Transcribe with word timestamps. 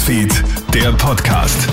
Newsfeed, 0.00 0.44
der 0.72 0.92
Podcast. 0.92 1.68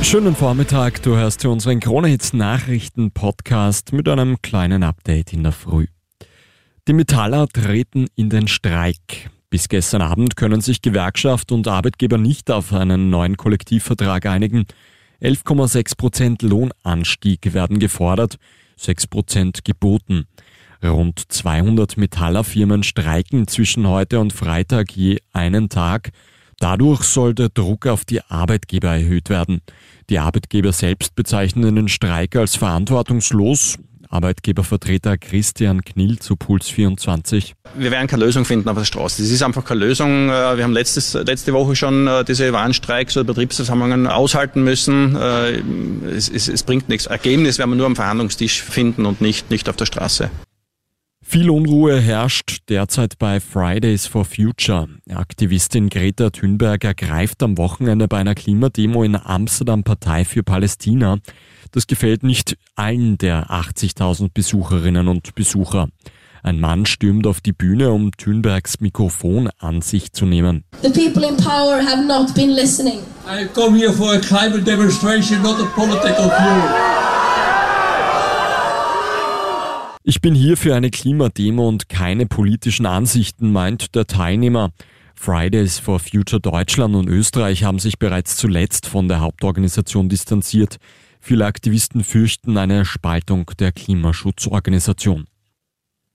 Schönen 0.00 0.36
Vormittag, 0.36 1.02
du 1.02 1.16
hörst 1.16 1.40
hier 1.40 1.50
unseren 1.50 1.80
Kronehits 1.80 2.34
Nachrichten 2.34 3.10
Podcast 3.10 3.92
mit 3.92 4.08
einem 4.08 4.40
kleinen 4.42 4.84
Update 4.84 5.32
in 5.32 5.42
der 5.42 5.50
Früh. 5.50 5.86
Die 6.86 6.92
Metaller 6.92 7.48
treten 7.48 8.06
in 8.14 8.30
den 8.30 8.46
Streik. 8.46 9.28
Bis 9.50 9.68
gestern 9.68 10.02
Abend 10.02 10.36
können 10.36 10.60
sich 10.60 10.82
Gewerkschaft 10.82 11.50
und 11.50 11.66
Arbeitgeber 11.66 12.16
nicht 12.16 12.48
auf 12.52 12.72
einen 12.72 13.10
neuen 13.10 13.36
Kollektivvertrag 13.36 14.26
einigen. 14.26 14.66
11,6 15.20 15.96
Prozent 15.96 16.42
Lohnanstieg 16.42 17.54
werden 17.54 17.80
gefordert, 17.80 18.36
6 18.76 19.08
Prozent 19.08 19.64
geboten. 19.64 20.26
Rund 20.84 21.20
200 21.26 21.96
Metallerfirmen 21.96 22.84
streiken 22.84 23.48
zwischen 23.48 23.88
heute 23.88 24.20
und 24.20 24.32
Freitag 24.32 24.92
je 24.92 25.18
einen 25.32 25.68
Tag. 25.68 26.12
Dadurch 26.58 27.02
soll 27.02 27.34
der 27.34 27.50
Druck 27.50 27.86
auf 27.86 28.04
die 28.04 28.22
Arbeitgeber 28.22 28.88
erhöht 28.88 29.28
werden. 29.28 29.60
Die 30.08 30.18
Arbeitgeber 30.18 30.72
selbst 30.72 31.14
bezeichnen 31.14 31.76
den 31.76 31.88
Streik 31.88 32.36
als 32.36 32.56
verantwortungslos. 32.56 33.78
Arbeitgebervertreter 34.08 35.18
Christian 35.18 35.84
Knill 35.84 36.18
zu 36.18 36.36
Puls 36.36 36.68
24. 36.68 37.54
Wir 37.74 37.90
werden 37.90 38.06
keine 38.06 38.24
Lösung 38.24 38.44
finden 38.44 38.68
auf 38.68 38.76
der 38.76 38.84
Straße. 38.84 39.20
Das 39.20 39.30
ist 39.30 39.42
einfach 39.42 39.64
keine 39.64 39.80
Lösung. 39.80 40.28
Äh, 40.28 40.56
wir 40.56 40.64
haben 40.64 40.72
letztes, 40.72 41.14
letzte 41.14 41.52
Woche 41.52 41.76
schon 41.76 42.06
äh, 42.06 42.24
diese 42.24 42.52
Warnstreiks 42.52 43.16
oder 43.16 43.24
Betriebsversammlungen 43.24 44.06
aushalten 44.06 44.62
müssen. 44.64 45.16
Äh, 45.16 45.60
es, 46.08 46.28
es, 46.28 46.48
es 46.48 46.62
bringt 46.62 46.88
nichts. 46.88 47.06
Ergebnis 47.06 47.58
werden 47.58 47.70
wir 47.70 47.76
nur 47.76 47.86
am 47.86 47.96
Verhandlungstisch 47.96 48.62
finden 48.62 49.06
und 49.06 49.20
nicht, 49.20 49.50
nicht 49.50 49.68
auf 49.68 49.76
der 49.76 49.86
Straße. 49.86 50.30
Viel 51.36 51.50
Unruhe 51.50 52.00
herrscht 52.00 52.60
derzeit 52.70 53.18
bei 53.18 53.40
Fridays 53.40 54.06
for 54.06 54.24
Future. 54.24 54.88
Aktivistin 55.10 55.90
Greta 55.90 56.30
Thunberg 56.30 56.82
ergreift 56.82 57.42
am 57.42 57.58
Wochenende 57.58 58.08
bei 58.08 58.16
einer 58.16 58.34
Klimademo 58.34 59.02
in 59.02 59.16
Amsterdam 59.16 59.84
Partei 59.84 60.24
für 60.24 60.42
Palästina. 60.42 61.18
Das 61.72 61.86
gefällt 61.86 62.22
nicht 62.22 62.56
allen 62.74 63.18
der 63.18 63.50
80.000 63.50 64.30
Besucherinnen 64.32 65.08
und 65.08 65.34
Besucher. 65.34 65.88
Ein 66.42 66.58
Mann 66.58 66.86
stürmt 66.86 67.26
auf 67.26 67.42
die 67.42 67.52
Bühne, 67.52 67.90
um 67.90 68.12
Thunbergs 68.16 68.80
Mikrofon 68.80 69.50
an 69.58 69.82
sich 69.82 70.14
zu 70.14 70.24
nehmen. 70.24 70.64
The 70.80 70.88
people 70.88 71.28
in 71.28 71.36
power 71.36 71.84
have 71.84 72.02
not 72.06 72.34
been 72.34 72.52
listening. 72.52 73.00
I 73.28 73.44
come 73.52 73.76
here 73.76 73.92
for 73.92 74.14
a 74.14 74.20
climate 74.20 74.64
demonstration, 74.64 75.42
not 75.42 75.60
a 75.60 75.66
political 75.74 76.30
fuel. 76.30 77.15
Ich 80.08 80.20
bin 80.20 80.36
hier 80.36 80.56
für 80.56 80.72
eine 80.76 80.90
Klimademo 80.90 81.66
und 81.66 81.88
keine 81.88 82.26
politischen 82.26 82.86
Ansichten, 82.86 83.50
meint 83.50 83.96
der 83.96 84.06
Teilnehmer. 84.06 84.70
Fridays 85.16 85.80
for 85.80 85.98
Future 85.98 86.40
Deutschland 86.40 86.94
und 86.94 87.08
Österreich 87.08 87.64
haben 87.64 87.80
sich 87.80 87.98
bereits 87.98 88.36
zuletzt 88.36 88.86
von 88.86 89.08
der 89.08 89.18
Hauptorganisation 89.18 90.08
distanziert. 90.08 90.76
Viele 91.18 91.44
Aktivisten 91.44 92.04
fürchten 92.04 92.56
eine 92.56 92.84
Spaltung 92.84 93.50
der 93.58 93.72
Klimaschutzorganisation. 93.72 95.24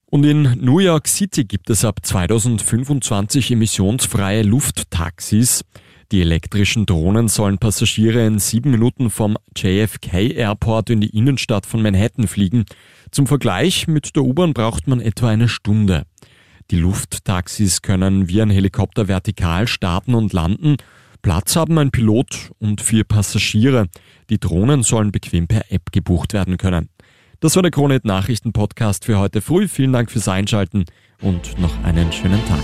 Und 0.06 0.24
in 0.24 0.44
New 0.62 0.80
York 0.80 1.10
City 1.10 1.44
gibt 1.44 1.70
es 1.70 1.84
ab 1.84 2.00
2025 2.02 3.52
emissionsfreie 3.52 4.44
Lufttaxis. 4.44 5.66
Die 6.12 6.20
elektrischen 6.20 6.86
Drohnen 6.86 7.30
sollen 7.30 7.58
Passagiere 7.58 8.26
in 8.26 8.38
sieben 8.38 8.72
Minuten 8.72 9.10
vom 9.10 9.38
JFK 9.56 10.32
Airport 10.36 10.90
in 10.90 11.00
die 11.00 11.16
Innenstadt 11.16 11.66
von 11.66 11.82
Manhattan 11.82 12.28
fliegen. 12.28 12.66
Zum 13.12 13.28
Vergleich 13.28 13.88
mit 13.88 14.14
der 14.18 14.24
U-Bahn 14.24 14.54
braucht 14.54 14.88
man 14.88 15.00
etwa 15.00 15.30
eine 15.30 15.48
Stunde. 15.48 16.04
Die 16.70 16.76
Lufttaxis 16.76 17.82
können 17.82 18.28
wie 18.28 18.42
ein 18.42 18.50
Helikopter 18.50 19.08
vertikal 19.08 19.68
starten 19.68 20.14
und 20.14 20.34
landen. 20.34 20.76
Platz 21.22 21.56
haben 21.56 21.78
ein 21.78 21.92
Pilot 21.92 22.52
und 22.60 22.82
vier 22.82 23.06
Passagiere. 23.06 23.88
Die 24.30 24.40
Drohnen 24.40 24.84
sollen 24.84 25.14
bequem 25.14 25.48
per 25.48 25.72
App 25.72 25.94
gebucht 25.94 26.34
werden 26.34 26.58
können. 26.58 26.90
Das 27.40 27.56
war 27.56 27.62
der 27.62 27.72
Kronet 27.72 28.04
Nachrichten 28.04 28.52
Podcast 28.52 29.06
für 29.06 29.18
heute 29.18 29.42
früh. 29.42 29.70
Vielen 29.70 29.94
Dank 29.94 30.12
fürs 30.12 30.28
Einschalten 30.28 30.84
und 31.22 31.58
noch 31.58 31.82
einen 31.86 32.12
schönen 32.12 32.46
Tag. 32.48 32.64